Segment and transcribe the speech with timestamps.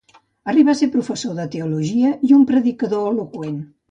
[0.53, 3.63] Arribà a ser professor de teologia i un predicador eloqüent.